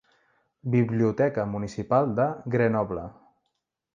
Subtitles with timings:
[0.75, 3.07] Biblioteca Municipal de Grenoble.